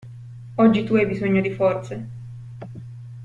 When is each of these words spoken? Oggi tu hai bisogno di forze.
Oggi 0.63 0.83
tu 0.83 0.95
hai 0.95 1.05
bisogno 1.05 1.41
di 1.41 1.51
forze. 1.51 1.95